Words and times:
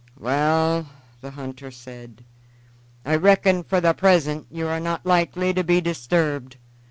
"Waal," 0.17 0.87
the 1.21 1.29
hunter 1.29 1.69
said, 1.69 2.25
"I 3.05 3.13
reckon 3.15 3.63
for 3.63 3.79
the 3.79 3.93
present 3.93 4.47
you 4.49 4.67
are 4.67 4.79
not 4.79 5.05
likely 5.05 5.53
to 5.53 5.63
be 5.63 5.79
disturbed. 5.79 6.57